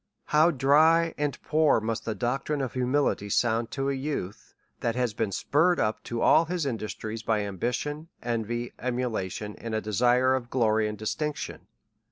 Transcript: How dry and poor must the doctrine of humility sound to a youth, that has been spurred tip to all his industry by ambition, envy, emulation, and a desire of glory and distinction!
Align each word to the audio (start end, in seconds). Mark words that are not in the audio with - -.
How 0.25 0.49
dry 0.49 1.13
and 1.15 1.39
poor 1.43 1.79
must 1.79 2.05
the 2.05 2.15
doctrine 2.15 2.59
of 2.59 2.73
humility 2.73 3.29
sound 3.29 3.69
to 3.69 3.87
a 3.91 3.93
youth, 3.93 4.55
that 4.79 4.95
has 4.95 5.13
been 5.13 5.31
spurred 5.31 5.77
tip 5.77 6.01
to 6.05 6.21
all 6.23 6.45
his 6.45 6.65
industry 6.65 7.15
by 7.23 7.41
ambition, 7.41 8.07
envy, 8.23 8.73
emulation, 8.79 9.55
and 9.57 9.75
a 9.75 9.79
desire 9.81 10.33
of 10.33 10.49
glory 10.49 10.87
and 10.87 10.97
distinction! 10.97 11.67